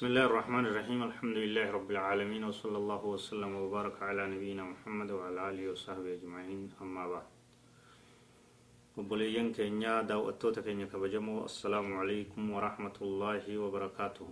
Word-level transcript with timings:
بسم 0.00 0.16
الله 0.16 0.26
الرحمن 0.32 0.64
الرحيم. 0.66 1.00
الحمد 1.12 1.36
لله 1.44 1.66
رب 1.76 1.88
العالمين 1.92 2.42
وصلى 2.48 2.78
الله 2.82 3.02
وسلم 3.04 3.52
وبارك 3.62 3.96
على 4.08 4.32
نبينا 4.32 4.64
محمد 4.72 5.08
وعلى 5.12 5.40
آله 5.48 5.76
وصحبه 5.76 6.10
أجمعين. 6.16 6.72
أما 6.80 7.04
بعد 7.12 7.28
وبليين 8.96 9.52
كينيا 9.52 10.08
داو 10.08 10.32
أتوتا 10.32 10.64
كينيا 10.64 10.88
كبجمو 10.88 11.44
السلام 11.44 11.86
عليكم 12.00 12.42
ورحمة 12.48 12.96
الله 13.04 13.44
وبركاته. 13.62 14.28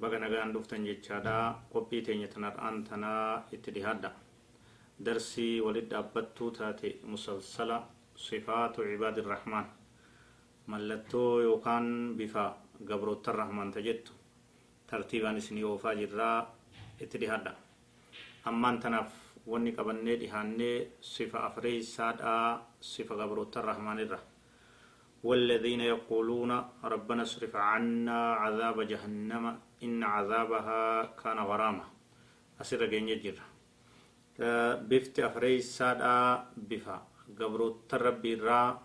بقى 0.00 0.20
نغان 0.20 0.52
دفتن 0.52 0.84
جيتشادا 0.84 1.72
قبي 1.72 2.04
تينيا 2.04 2.28
تنر 2.28 2.60
أنتنا 2.68 3.12
اتدهادا 3.48 4.12
درسي 5.00 5.64
ولد 5.64 5.96
أبتو 5.96 6.46
تاتي 6.60 7.08
مسلسلة 7.08 7.78
صفات 8.28 8.74
عباد 8.80 9.16
الرحمن. 9.24 9.64
ملتو 10.68 11.40
يوكان 11.40 12.16
بفا. 12.20 12.68
Gabroottan 12.88 13.34
rahmanta 13.42 13.80
jettu 13.86 14.12
tartiibaan 14.90 15.36
isinii 15.40 15.64
oofaa 15.70 15.94
jirraa 16.00 16.38
itti 17.00 17.18
dhihadha 17.22 17.52
ammaan 18.48 18.80
tanaaf 18.82 19.10
wanni 19.50 19.72
qabannee 19.76 20.16
dhihaannee 20.20 20.76
sifa 21.12 21.38
afreeysaadhaa 21.48 22.48
sifa 22.92 23.14
gabroottan 23.22 23.64
rahmaanirra 23.72 24.18
والذين 25.28 25.80
يقولون 25.80 26.52
ربنا 26.92 27.22
اصرف 27.28 27.52
عنا 27.56 28.20
عذاب 28.42 28.76
جهنم 28.92 29.44
إن 29.84 30.00
عذابها 30.14 30.80
كان 31.20 31.38
غراما 31.50 31.84
أسر 32.60 32.80
جنجر 32.92 33.36
بفت 34.90 35.16
أفريس 35.28 35.64
سادا 35.78 36.16
بفا 36.56 36.96
قبرو 37.38 37.68
تربي 37.90 38.34
را 38.40 38.80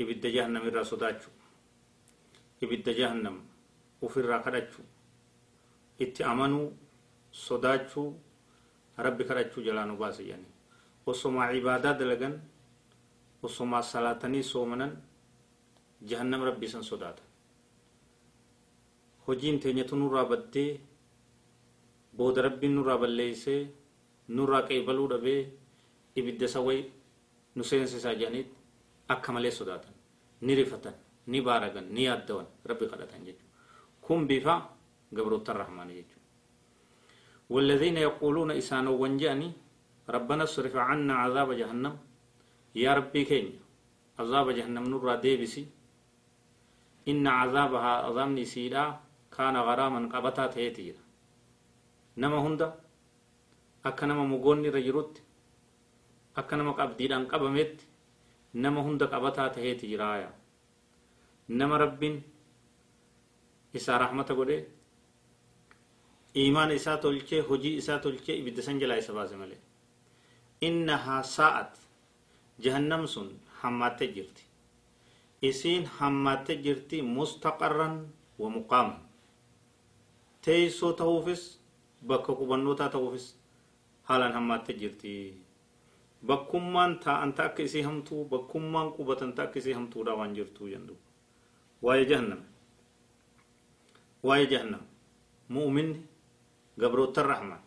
إبد 0.00 0.22
جهنم 0.36 0.64
را 0.74 0.82
صداتشو 0.90 1.30
ibidda 2.64 2.92
jahannam 3.00 3.36
ufirraa 4.06 4.40
kadhachu 4.46 4.82
itti 6.04 6.22
amanuu 6.32 6.66
sodaachuu 7.46 8.08
rabbi 9.06 9.24
kadhachuu 9.28 9.62
jalaa 9.66 9.86
nu 9.90 9.96
baase 10.02 10.22
jedhani 10.28 10.48
osomaa 11.10 11.48
cibaadaa 11.52 11.94
dalagan 12.00 12.34
osomaa 13.46 13.82
salaatanii 13.92 14.42
soomanan 14.52 14.92
jahannam 16.10 16.42
rabbii 16.48 16.68
san 16.74 16.82
sodaatan 16.90 17.26
hojiin 19.26 19.60
teenyatu 19.62 19.96
nurraa 19.96 20.24
baddee 20.32 20.70
booda 22.16 22.42
rabbiin 22.46 22.74
nurraa 22.76 22.98
balleeysee 23.02 23.60
nurraa 24.36 24.62
qeebaluu 24.68 25.08
dhabee 25.12 25.40
ibidda 26.18 26.48
saway 26.54 26.80
nu 27.54 27.62
seensisaa 27.70 28.14
jedhaniit 28.20 28.48
akka 29.14 29.32
malee 29.32 29.50
sodaatan 29.58 29.94
ni 30.40 30.54
rifatan 30.60 30.94
ni 31.26 31.40
baaragan 31.46 31.86
ni 31.94 32.02
yaaddawan 32.08 32.46
rabbi 32.64 32.84
kadhatan 32.90 33.24
jechuudha 33.26 33.54
kun 34.00 34.26
bifa 34.26 34.54
gabroottan 35.12 35.56
rahmaanii 35.62 35.96
jechuudha 36.00 36.24
والذين 37.50 37.96
يقولون 37.96 38.50
إسان 38.58 38.86
وانجاني 38.90 39.48
ربنا 40.10 40.42
اصرف 40.50 40.74
عنا 40.76 41.14
عذاب 41.14 41.52
جهنم 41.54 41.94
يا 42.74 42.90
ربي 42.98 43.22
كين 43.24 43.46
عذاب 44.18 44.50
جهنم 44.50 44.84
نور 44.90 45.14
ديبسي 45.22 45.62
إن 47.08 47.22
عذابها 47.26 48.10
أظامني 48.10 48.44
سيدا 48.44 48.84
كان 49.30 49.54
غراما 49.56 50.10
قبطا 50.10 50.46
تيتيرا 50.46 51.02
نما 52.18 52.38
هندا 52.42 52.68
akka 53.86 54.06
nama 54.06 54.24
mugoonni 54.26 54.66
irra 54.68 54.80
jirutti 54.82 55.22
akka 56.40 56.56
nama 56.58 56.72
qabdiidhaan 56.78 57.26
qabametti 57.30 57.86
nama 58.64 58.82
hunda 58.86 59.06
qabataa 59.12 59.48
taheeti 59.54 59.86
jiraaya 59.92 60.30
isaa 63.74 63.98
rahmata 63.98 64.34
godhe 64.34 64.58
iimaan 66.36 66.70
isaa 66.70 66.96
tolchee 66.96 67.40
hojii 67.40 67.76
isaa 67.76 67.98
tolchee 67.98 68.36
ibidda 68.40 68.62
san 68.62 68.78
jalaa 68.80 68.96
isa 69.02 69.12
baase 69.12 69.36
malee 69.36 69.58
innahaa 70.60 71.22
sa'at 71.22 71.78
jahannam 72.64 73.06
sun 73.14 73.28
hammaattee 73.62 74.08
jirti 74.16 74.42
isiin 75.42 75.86
hammaattee 75.98 76.56
jirti 76.66 77.02
mustaqarran 77.02 77.96
wa 78.38 78.50
muqaaman 78.50 79.00
teeysoo 80.44 80.92
ta'uufis 80.92 81.42
bakka 82.06 82.32
qubannootaa 82.40 82.88
ta'uufis 82.88 83.26
haalaan 84.08 84.32
hammaattee 84.38 84.76
jirti 84.82 85.12
bakkummaan 86.26 86.98
taa'anta 87.04 87.44
akka 87.44 87.62
isii 87.62 87.82
hamtuu 87.88 88.24
bakkummaan 88.24 88.92
qubatanta 88.96 89.42
akka 89.42 89.58
isii 89.58 89.72
hamtuudha 89.78 90.14
waan 90.20 90.34
jirtuu 90.34 90.68
jendu 90.68 90.96
واي 91.86 92.04
جهنم. 92.10 92.40
واي 94.26 94.46
جهنم. 94.52 94.82
مؤمن 95.56 95.88
قبروت 96.82 97.16
الرحمة 97.22 97.58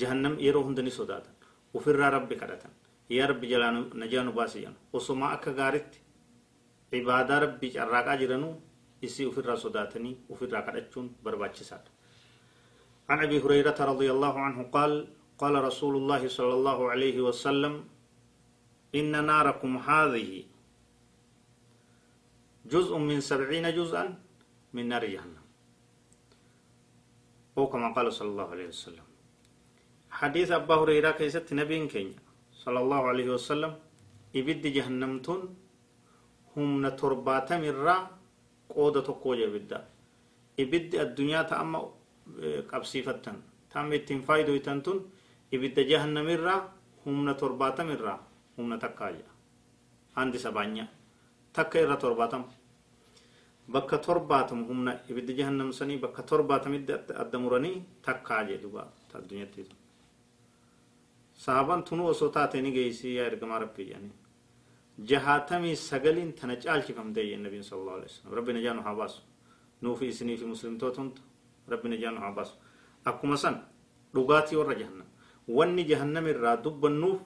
جهنم 0.00 0.34
يروهن 0.46 0.74
دني 0.74 0.90
سودات 0.90 1.26
وفرر 1.74 2.12
ربي 2.16 2.34
كرتا 2.40 2.70
يا 3.10 3.24
رب 3.28 3.42
جلانو 3.52 3.80
نجانو 4.00 4.32
باسيان 4.32 4.74
وصما 4.92 5.26
أكا 5.34 5.50
غارت 5.58 5.90
عبادة 6.94 7.38
ربي 7.44 7.68
جراغا 7.76 8.14
جرنو 8.20 8.50
إسي 9.04 9.26
وفر 9.28 9.48
صداتني 9.64 10.12
وفر 10.30 10.48
راقا 10.54 10.72
اتشون 10.78 11.06
برباتش 11.24 11.60
سات 11.70 11.84
عن 13.10 13.18
أبي 13.26 13.36
هريرة 13.44 13.78
رضي 13.92 14.08
الله 14.14 14.34
عنه 14.46 14.58
قال 14.76 14.92
قال 15.42 15.54
رسول 15.68 15.94
الله 16.00 16.22
صلى 16.28 16.54
الله 16.58 16.78
عليه 16.92 17.16
وسلم 17.20 17.74
إن 18.94 19.12
ناركم 19.26 19.72
هذه 19.76 20.30
جزء 22.73 22.93
من 23.09 23.19
سبعين 23.21 23.65
جزءا 23.77 24.03
من 24.73 24.83
نار 24.91 25.03
جهنم 25.05 25.45
أو 27.57 27.67
كما 27.71 27.87
قال 27.95 28.07
صلى 28.13 28.29
الله 28.33 28.47
عليه 28.53 28.67
وسلم 28.73 29.07
حديث 30.19 30.51
أبا 30.51 30.75
هريرة 30.75 31.11
كيست 31.19 31.47
نبي 31.53 31.87
كينيا 31.87 32.19
صلى 32.63 32.79
الله 32.83 33.01
عليه 33.11 33.27
وسلم 33.35 33.71
إبد 34.35 34.63
جهنمتون 34.75 35.41
هم 36.55 36.69
نتربات 36.85 37.49
مرة 37.63 37.97
قودة 38.75 39.01
تقوجة 39.07 39.47
بدا 39.55 39.79
إبد 40.59 40.91
الدنيا 41.05 41.41
تأمى 41.51 41.79
قبسيفة 42.71 43.25
تام 43.71 43.87
التنفايدو 43.99 44.51
يتنتون 44.59 44.97
إبد 45.53 45.77
جهنم 45.91 46.25
مرة 46.31 46.55
هم 47.05 47.17
نتربات 47.29 47.77
مرة 47.89 48.15
هم 48.57 48.65
نتكاجة 48.73 49.27
عندي 50.19 50.37
سبانيا 50.45 50.85
takka 51.56 51.76
irra 51.84 51.96
torbaatama 52.04 52.46
bakka 53.74 53.96
torbaatamu 54.06 54.62
humna 54.70 54.92
ibidda 55.10 55.32
jahannam 55.38 55.70
sanii 55.78 55.98
bakka 56.04 56.22
torbaatamitti 56.30 56.92
adda 57.22 57.38
muranii 57.44 57.76
takkaa 58.06 58.42
jedhu 58.50 58.68
ta 59.08 59.14
addunyatti 59.20 59.62
sahaban 61.44 61.80
tunu 61.84 62.06
osoo 62.12 62.28
taate 62.36 62.60
ni 62.62 62.70
geeysi 62.76 63.14
yaa 63.16 63.26
ergamaa 63.30 63.58
rabbii 63.64 63.86
jedhanii 63.90 64.12
jahaatamii 65.10 65.76
sagaliin 65.76 66.32
tana 66.38 66.56
caalchifamte 66.64 67.20
jeen 67.28 67.42
nabiin 67.42 67.62
sala 67.68 67.80
allahu 67.82 67.96
alaihi 67.98 68.10
wasallam 68.12 68.34
rabbi 68.38 68.52
najaa 68.56 68.74
nu 68.74 68.82
haa 68.86 68.94
baasu 69.00 69.20
nuufi 69.82 70.06
isinii 70.12 70.36
fi 70.36 70.44
muslimtoota 70.54 71.00
hunda 71.02 71.20
rabbi 71.72 71.88
najaa 71.88 72.10
nu 72.14 72.20
haa 72.24 72.32
baasu 72.38 72.54
akkuma 73.04 73.36
san 73.36 73.56
dhugaatii 74.14 74.56
warra 74.60 74.74
jahannam 74.80 75.06
wanni 75.48 75.84
jahannam 75.90 76.26
irraa 76.32 76.56
dubbannuuf 76.64 77.20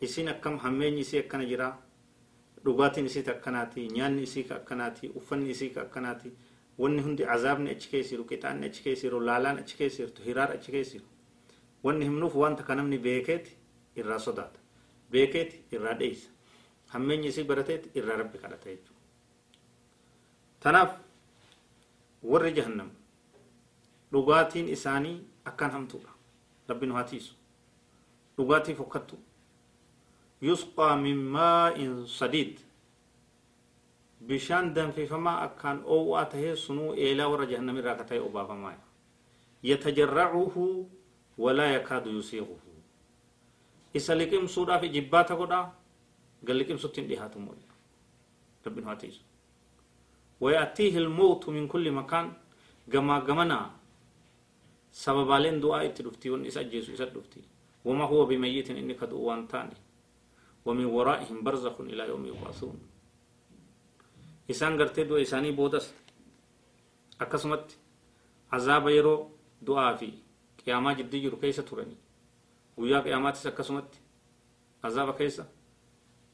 isin 0.00 0.28
akkam 0.28 0.58
hammeenyi 0.64 1.00
isii 1.06 1.18
akkana 1.24 1.44
jiraa 1.50 1.72
dhugaatiin 2.64 3.06
isii 3.06 3.24
akkanaati 3.34 3.88
nyaanni 3.96 4.22
isii 4.22 4.46
akkanaati 4.58 5.08
uffanni 5.20 5.50
isii 5.50 5.72
akkanaati 5.84 6.32
wanni 6.78 7.02
hundi 7.02 7.24
azaabni 7.34 7.70
achi 7.70 7.88
keessiru 7.90 8.24
qixaanni 8.30 8.66
achi 8.66 8.82
keessiru 8.82 9.20
laalaan 9.20 9.58
achi 9.58 9.76
keessirtu 9.76 10.22
hiraar 10.22 10.50
achi 10.52 10.72
keessiru 10.72 11.04
wanni 11.84 12.04
himnuuf 12.04 12.34
wanta 12.34 12.62
ka 12.62 12.74
namni 12.74 12.98
beekeeti 12.98 13.56
irraa 13.96 14.18
sodaata 14.18 14.58
beekeeti 15.10 15.56
irraa 15.76 15.94
dheeysa 15.94 16.28
hammeenyi 16.86 17.28
isii 17.28 17.44
barateeti 17.44 17.90
irraa 17.98 18.16
rabbi 18.22 18.38
kadhata 18.38 18.70
jechuudha 18.70 19.00
tanaaf 20.60 20.96
warri 22.22 22.52
jahannam 22.58 22.90
dhugaatiin 24.12 24.68
isaanii 24.68 25.16
akkan 25.44 25.70
hamtuudha 25.70 26.10
rabbi 26.68 26.86
nu 26.86 26.94
haa 26.94 27.04
tiisu 27.04 27.34
dhugaatii 28.36 28.74
fokkattu 28.74 29.18
يسقى 30.48 30.90
من 31.04 31.16
ماء 31.36 31.76
صديد 32.20 32.54
بشان 34.28 34.64
دم 34.76 34.90
في 34.96 35.06
فما 35.06 35.44
أكان 35.44 35.76
أو 35.92 36.16
أته 36.22 36.54
سنو 36.54 36.92
إلى 36.92 37.24
ور 37.24 37.44
جهنم 37.44 37.76
راكتي 37.86 38.18
أبا 38.18 38.42
فما 38.48 38.70
يتجرعه 39.70 40.56
ولا 41.38 41.66
يكاد 41.74 42.06
يسيغه. 42.06 42.60
إسالكم 43.96 44.46
سورة 44.46 44.78
في 44.78 44.88
جبات 44.88 45.32
قدا 45.32 45.60
لكم 46.58 46.76
ستين 46.76 47.06
ديهات 47.08 47.36
مولى 47.36 47.68
ربنا 48.66 48.90
هاتيس 48.90 49.16
ويأتيه 50.40 50.94
الموت 50.98 51.48
من 51.48 51.64
كل 51.72 51.86
مكان 52.00 52.26
جما 52.92 53.16
جمنا 53.28 53.60
سببالين 54.92 55.60
دعاء 55.60 55.86
تلفتي 55.96 56.30
ونسى 56.30 56.64
جيسو 56.64 56.92
يسد 56.92 57.16
وما 57.84 58.04
هو 58.04 58.20
بميت 58.26 58.70
إنك 58.70 59.04
دعوان 59.04 59.48
تاني. 59.48 59.76
ومن 60.64 60.84
ورائهم 60.84 61.44
برزخ 61.44 61.80
إلى 61.80 62.08
يوم 62.08 62.26
يبعثون. 62.26 62.78
اسانجرتي 64.50 65.04
دو 65.04 65.16
إساني 65.16 65.50
بودس. 65.52 65.94
أكسمت 67.20 67.78
عذاب 68.52 68.88
يرو 68.88 69.30
دعا 69.62 69.94
في 69.94 70.12
قيامة 70.66 70.92
جدي 70.92 71.24
يرو 71.24 71.36
كيسا 71.36 71.62
تراني 71.62 71.96
ويا 72.76 73.00
قيامة 73.00 73.32
سكسمت 73.32 73.90
عذاب 74.84 75.14
كيسا 75.14 75.48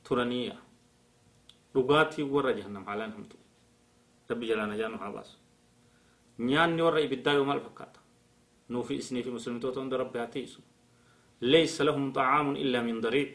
ترانية 0.04 0.58
رغاتي 1.76 2.22
ورى 2.22 2.52
جهنم 2.52 2.84
حالان 2.86 3.12
همتو. 3.12 3.38
ربي 4.30 4.46
جلانا 4.46 4.76
جانو 4.76 4.98
حباس 4.98 5.36
نيان 6.38 6.76
نور 6.76 7.04
إبدا 7.04 7.32
يوم 7.32 7.50
الفكات. 7.52 7.96
نوفي 8.70 8.98
إسني 8.98 9.22
في 9.22 9.30
مسلمتو 9.30 9.70
تون 9.70 9.88
دربي 9.88 10.46
ليس 11.42 11.82
لهم 11.82 12.12
طعام 12.12 12.56
إلا 12.56 12.82
من 12.82 13.00
ضريب 13.00 13.34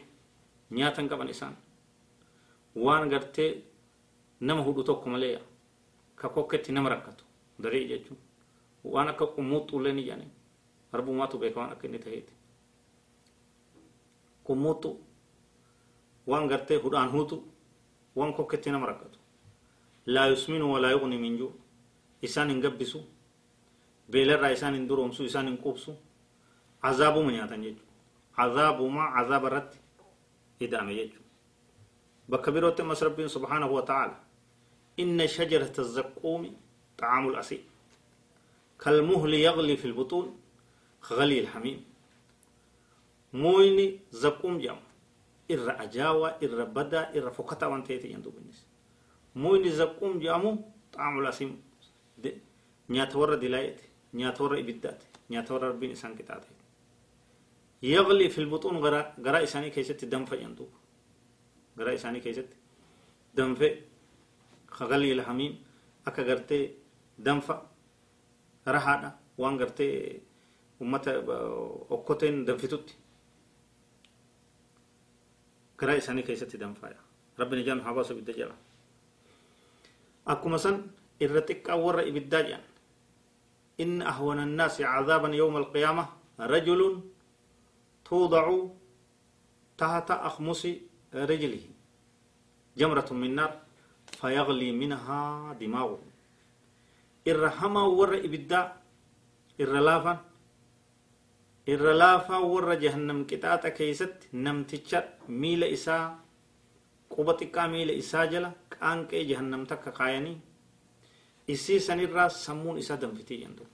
نياتن 0.71 1.07
قبل 1.09 1.29
إسان 1.29 1.55
وان 2.75 3.13
قرتي 3.13 3.61
نما 4.41 4.61
هدو 4.61 4.81
توكو 4.81 5.09
مليا 5.09 5.41
ككوكتي 6.19 6.71
نما 6.71 6.89
ركتو 6.89 7.25
ضريع 7.61 7.87
جيجو 7.87 8.15
وأنا 8.83 9.11
كقموت 9.11 9.73
ولني 9.73 10.07
يعني 10.07 10.27
ربو 10.93 11.13
ما 11.13 11.25
تو 11.25 11.37
بيكوان 11.37 11.69
أكني 11.69 11.97
تهيت 11.97 12.29
قموتو 14.45 14.97
وان 16.27 16.49
قرتي 16.51 16.75
هدان 16.77 17.07
هوتو 17.07 17.41
وان 18.15 18.33
كوكتي 18.33 18.71
نما 18.71 18.85
ركتو 18.85 19.19
لا 20.05 20.27
يسمن 20.27 20.61
ولا 20.61 20.91
يغني 20.91 21.17
من 21.17 21.37
جو 21.37 21.49
إسان 22.23 22.49
انقبسو 22.49 23.01
بيلر 24.09 24.51
إسان 24.51 24.73
اندرومسو 24.75 25.25
إسان 25.25 25.47
انقوبسو 25.47 25.93
إدامة 30.61 30.91
يجو 30.91 31.19
بكبيروت 32.29 32.81
مس 32.81 33.03
ربي 33.03 33.27
سبحانه 33.27 33.67
وتعالى. 33.67 34.17
إن 34.99 35.27
شجرة 35.27 35.73
الزقوم 35.79 36.55
طعام 36.97 37.29
الأسيل 37.29 37.63
كالمهل 38.79 39.33
يغلي 39.33 39.77
في 39.77 39.85
البطون 39.85 40.39
غلي 41.11 41.39
الحميم. 41.39 41.85
مويني 43.33 43.99
زقوم 44.11 44.57
جام. 44.57 44.79
إر 45.51 45.83
أجاوى 45.83 46.29
إر 46.43 46.63
بدا 46.63 47.17
إر 47.17 47.29
فكتا 47.29 47.65
وانتيتي 47.65 48.11
يندو 48.11 48.29
بالنس 48.29 48.67
مويني 49.35 49.69
زقوم 49.69 50.19
جامو 50.19 50.51
طعام 50.93 51.19
الأسيم. 51.19 51.61
نياتور 52.89 53.35
دلايتي 53.35 53.83
نياتور 54.13 54.59
إبدات 54.59 55.03
نياتور 55.29 55.63
ربين 55.63 55.91
إسان 55.91 56.15
كتاتي 56.15 56.47
يغلي 57.93 58.27
في 58.33 58.39
البطون 58.43 58.75
غرا 58.83 59.01
غرا 59.25 59.39
إساني 59.45 59.69
كيست 59.75 60.05
دم 60.05 60.23
فجندو 60.29 60.65
غرا 61.77 61.93
إساني 61.93 62.19
كيست 62.25 62.49
دم 63.37 63.55
في 63.59 63.67
خغلي 64.77 65.11
الحميم 65.17 65.53
أكا 66.07 66.23
غرتي 66.23 66.59
دم 67.25 67.39
ف 67.45 67.47
رهادا 68.67 69.09
وان 69.37 69.53
غرتي 69.59 69.89
أمتا 70.81 71.13
أكوتين 71.95 72.45
دم 72.47 72.57
فتوت 72.57 72.87
غرا 75.81 75.93
إساني 75.97 76.21
كيست 76.27 76.55
دم 76.55 76.73
فايا 76.73 77.01
ربنا 77.39 77.61
جان 77.67 77.83
حواس 77.85 78.11
بالدجالة 78.11 78.55
أكو 80.27 80.49
مثلا 80.49 80.77
إرتك 81.21 81.69
أور 81.69 82.01
إبداجان. 82.09 82.63
إن 83.83 84.01
أهون 84.01 84.39
الناس 84.39 84.81
عذابا 84.81 85.29
يوم 85.35 85.57
القيامة 85.57 86.03
رجل 86.39 86.81
توضع 88.05 88.45
تحت 89.77 90.11
أخمص 90.11 90.63
رجله. 91.13 91.65
جمرة 92.77 93.09
من 93.11 93.35
نار 93.35 93.51
فيغلي 94.21 94.71
منها 94.71 95.53
دماغه. 95.59 96.01
الرحمة 97.27 97.83
ور 97.87 98.17
إبدا 98.17 98.61
الرلافا 99.59 100.13
الرلافا 101.69 102.37
ور 102.37 102.73
جهنم 102.73 103.23
كتاتا 103.23 103.69
كيست 103.69 104.29
نمتشر 104.33 105.03
ميل 105.29 105.63
إسا 105.63 106.19
قبطك 107.09 107.57
ميل 107.57 107.89
إسا 107.89 108.25
جلا 108.25 108.51
كان 108.71 109.07
كي 109.09 109.23
جهنم 109.23 109.65
تك 109.65 109.89
قايني. 109.89 110.37
إسي 111.49 111.79
سنرى 111.79 112.29
سمون 112.29 112.77
إسا 112.77 112.95
دمفتي 112.95 113.41
يندو 113.41 113.65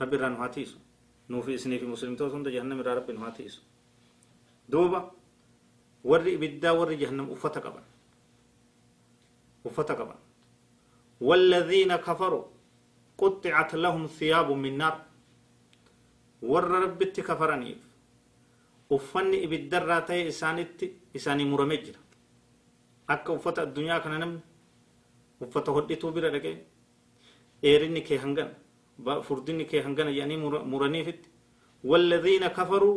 ربي 0.00 0.16
رانواتيسو 0.16 0.78
nuufi 1.28 1.54
isinii 1.58 1.78
fi 1.78 1.86
muslimtoota 1.86 2.34
hunda 2.36 2.50
jahannam 2.54 2.80
irraa 2.80 2.94
rabbi 3.00 3.12
nu 3.12 3.20
haa 3.24 3.30
tiisu 3.38 3.60
duuba 4.72 5.00
warri 6.04 6.32
ibiddaa 6.38 6.74
warri 6.80 6.96
jahannam 7.02 7.30
uffata 7.34 7.60
qaban 7.66 7.84
uffata 9.64 9.94
qaban 10.00 10.18
والذين 11.28 11.96
كفروا 11.96 12.44
قطعت 13.18 13.74
لهم 13.74 14.06
ثياب 14.06 14.48
من 14.52 14.78
نار 14.78 14.96
ور 16.42 16.64
ربت 16.84 17.20
كفرنيف 17.20 17.78
uffanni 18.96 19.36
ibiddarraa 19.46 20.00
ta'e 20.08 20.22
isaanitti 20.32 20.86
isaanii 21.18 21.44
muramee 21.52 21.78
jira 21.86 22.00
akka 23.14 23.32
uffata 23.38 23.62
addunyaa 23.66 24.00
kana 24.04 24.18
namni 24.22 24.40
uffata 25.44 25.70
hodhituu 25.76 26.10
bira 26.16 26.30
dhaqee 26.34 26.54
dheerinni 27.62 28.00
kee 28.08 28.18
hangana 28.24 28.54
فردني 29.04 29.64
كي 29.64 29.80
هنغنا 29.80 30.10
يعني 30.10 30.36
مراني 30.72 31.04
فت. 31.04 31.22
والذين 31.84 32.46
كفروا 32.46 32.96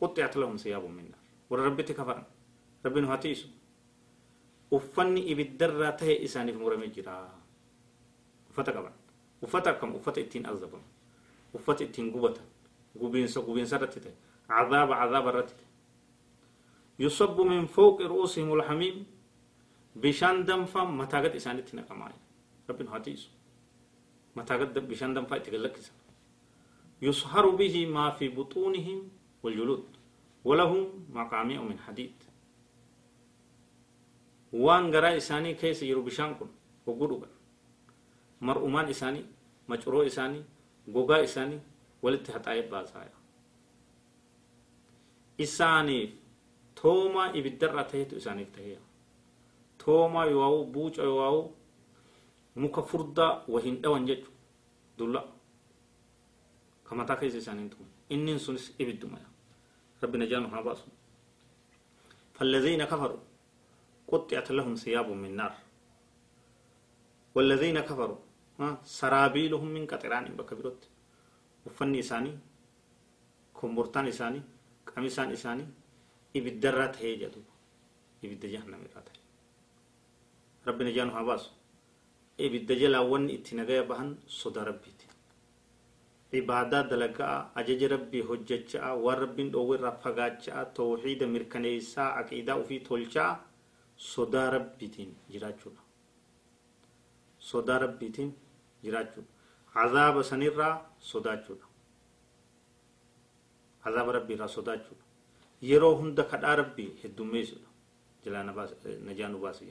قطعت 0.00 0.36
لهم 0.36 0.56
ثياب 0.56 0.84
من 0.84 1.10
نار. 1.10 1.22
وربتي 1.50 1.92
كفر 1.94 2.22
ربنا 2.86 3.18
uffanni 4.70 5.20
ibiddarraa 5.30 5.92
tahe 5.92 6.14
isaaniif 6.26 6.56
murame 6.58 6.88
jira 6.94 7.30
uffata 8.50 8.72
qaban 8.72 8.92
uffata 9.42 9.70
akkam 9.70 9.94
uffata 9.94 10.20
ittiin 10.20 10.46
azabamu 10.46 10.84
uffata 11.54 11.84
ittiin 11.84 12.10
gubatan 12.10 12.46
gubiinsa 12.98 13.40
gubiinsa 13.40 13.76
irratti 13.76 14.00
tahe 14.00 14.16
عذاب 14.46 14.92
عذاب 14.92 15.28
الرتل 15.28 15.58
يصب 16.98 17.40
من 17.40 17.66
فوق 17.66 18.02
رؤوسهم 18.02 18.54
الحميم. 18.54 19.06
بشان 19.96 20.44
دم 20.44 20.64
فم 20.64 20.98
متاقت 20.98 21.34
إسانتنا 21.34 21.82
كماي 21.82 22.14
ربنا 22.70 22.96
هاتيسو 22.96 23.28
متى 24.36 24.56
بشان 24.64 25.14
دم 25.14 25.24
فايت 25.24 25.46
يصهر 27.02 27.50
به 27.50 27.86
ما 27.86 28.10
في 28.10 28.28
بطونهم 28.28 29.08
والجلود 29.42 29.84
ولهم 30.44 31.06
مقامع 31.12 31.62
من 31.62 31.78
حديد. 31.78 32.14
وان 34.52 34.94
غرا 34.94 35.16
إساني 35.16 35.54
كيس 35.54 35.82
يرو 35.82 36.02
بشان 36.02 36.34
كن 36.34 36.48
وقلوبا 36.86 37.28
مرؤمان 38.40 38.88
إساني 38.88 39.24
مجرو 39.68 40.02
إساني 40.02 40.44
غوغا 40.88 41.24
إساني 41.24 41.60
ولت 42.02 42.30
حتايب 42.30 42.70
بازايا. 42.70 43.12
إساني 45.40 46.14
توما 46.76 47.30
إبدر 47.38 47.82
تهيت 47.82 48.14
إساني 48.14 48.44
تهيا 48.44 48.80
توما 49.78 50.24
يواو 50.24 50.72
بوچ 50.72 50.98
يواو 50.98 51.50
muka 52.56 52.82
furdaa 52.82 53.44
wahin 53.48 53.76
dhawan 53.82 54.06
jechu 54.06 54.30
dulla. 54.98 55.20
Ka 56.84 56.94
mataa 56.94 57.16
keessa 57.16 57.38
isaaniin 57.38 57.70
tuqu 57.70 57.84
innin 58.14 58.38
sunis 58.38 58.74
ibiddumaya 58.78 59.26
rabbi 60.02 60.18
najaanu 60.18 60.48
haa 60.48 60.62
baasu. 60.62 60.86
فالذين 62.36 62.84
كفروا 62.84 63.20
قطعت 64.12 64.48
لهم 64.52 64.74
ثياب 64.76 65.08
من 65.08 65.36
نار 65.40 65.54
والذين 67.34 67.80
كفروا 67.80 68.20
سرابيلهم 68.84 69.68
من 69.76 69.86
قطران 69.88 70.36
بكبرت 70.36 70.80
وفني 71.66 71.98
إساني 72.04 72.32
كمبرتان 73.56 74.06
إساني 74.12 74.40
قميسان 74.86 75.28
إساني 75.32 75.64
إبدرات 76.36 76.94
هي 77.02 77.16
جدو 77.24 77.40
إبد 78.24 78.42
جهنم 78.52 78.80
رات 78.94 79.08
ربنا 80.68 80.90
جانو 80.96 81.16
هباسو 81.16 81.50
ibidda 82.38 82.74
jalaa 82.74 83.02
wanni 83.02 83.32
itti 83.38 83.54
nagaya 83.56 83.82
bahan 83.90 84.16
soda 84.26 84.64
rabbiiti 84.64 85.06
ibaadaa 86.32 86.82
dalagaa 86.90 87.50
ajaja 87.54 87.88
rabbii 87.88 88.20
hojjechaa 88.30 88.94
waan 89.04 89.18
rabbiin 89.24 89.50
dhoowwe 89.52 89.76
irraa 89.78 89.92
fagaachaa 90.04 90.64
tawxiida 90.78 91.26
mirkaneessaa 91.34 92.10
aqiidaa 92.20 92.56
ufii 92.62 92.80
tolchaa 92.88 93.32
sodaa 93.96 94.50
rabbiitiin 94.50 95.16
jiraachuudha 95.32 95.82
sodaa 97.50 97.78
rabbiitiin 97.84 98.32
jiraachuudha 98.82 99.30
azaaba 99.84 100.24
sanirraa 100.30 100.74
sodaachuudha 101.10 101.66
azaaba 103.88 104.12
rabbiirraa 104.18 104.48
sodaachuudha 104.56 105.04
yeroo 105.70 105.94
hunda 106.00 106.24
kadhaa 106.32 106.56
rabbii 106.62 106.90
heddummeessuudha 107.02 107.68
jalaa 108.24 108.66
najaa 109.08 109.28
nu 109.28 109.38
baasa 109.38 109.64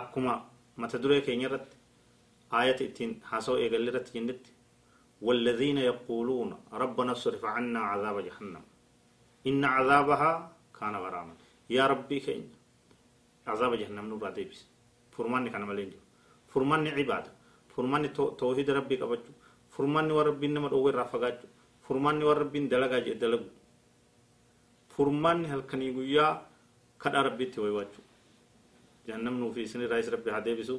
akkuma 0.00 0.34
mata 0.80 0.96
duree 1.02 1.20
keenya 1.26 1.46
irratti 1.48 1.76
aayata 2.58 2.82
ittiin 2.88 3.12
haasa'u 3.30 3.56
eegalli 3.64 3.90
irratti 3.92 4.12
jennetti 4.18 4.50
والذين 5.26 5.78
يقولون 5.90 6.50
ربنا 6.82 7.12
اصرف 7.12 7.42
عنا 7.54 7.80
عذاب 7.92 8.16
جهنم. 8.26 8.64
إن 9.48 9.62
عذابها 9.76 10.32
كان 10.78 10.94
غراما. 11.04 11.34
يا 11.76 11.84
ربي 11.92 12.18
كين. 12.26 12.44
عذاب 13.50 13.72
جهنم 13.80 14.04
نور 14.10 14.30
ديبس. 14.30 14.60
فرمان 15.14 15.48
كان 15.50 15.66
ملين 15.66 15.92
فرمان 16.52 16.86
عبادة 16.98 17.30
فرمان 17.74 18.02
توحيد 18.14 18.70
ربي 18.78 18.96
قبجو 19.02 19.32
فرمان 19.74 20.10
وربي 20.10 20.46
نما 20.54 20.68
دوغي 20.72 20.90
رافقاجو. 21.00 21.48
فرمان 21.86 22.22
وربي 22.22 22.58
دلقا 22.72 22.98
دلقو. 23.22 23.48
فرمان 24.94 25.38
هل 25.50 25.60
كان 25.70 25.82
يقويا 25.82 26.26
كدأ 27.02 27.22
ربي 27.26 27.44
تويواجو 27.54 28.02
جهنم 29.08 29.40
نو 29.40 29.48
في 29.56 29.64
سن 29.64 29.80
رئيس 29.88 30.08
ربي 30.12 30.30
هدي 30.36 30.52
بسو 30.60 30.76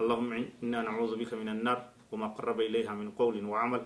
اللهم 0.00 0.30
إنا 0.62 0.78
نعوذ 0.86 1.12
بك 1.20 1.34
من 1.34 1.48
النار 1.54 1.78
وما 2.12 2.28
قرب 2.36 2.58
إليها 2.60 2.94
من 2.94 3.10
قول 3.10 3.36
وعمل. 3.44 3.82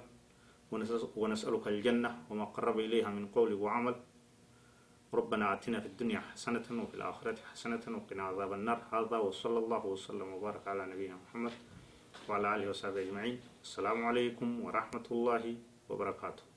ونسألك 1.16 1.64
الجنة 1.74 2.10
وما 2.30 2.44
قرب 2.44 2.78
إليها 2.86 3.08
من 3.08 3.24
قول 3.36 3.52
وعمل. 3.64 3.96
ربنا 5.14 5.44
آتنا 5.52 5.80
في 5.80 5.88
الدنيا 5.92 6.20
حسنة 6.20 6.66
وفي 6.82 6.94
الآخرة 7.00 7.38
حسنة 7.52 7.84
وقنا 7.96 8.22
عذاب 8.22 8.52
النار. 8.52 8.78
هذا 8.92 9.16
وصلى 9.16 9.58
الله 9.64 9.82
وسلم 9.86 10.28
وبارك 10.34 10.68
على 10.68 10.82
نبينا 10.92 11.16
محمد 11.24 11.54
وعلى 12.28 12.46
آله 12.54 12.66
وصحبه 12.70 13.00
أجمعين. 13.00 13.36
السلام 13.64 13.98
عليكم 14.08 14.48
ورحمة 14.64 15.06
الله 15.16 15.44
وبركاته. 15.88 16.47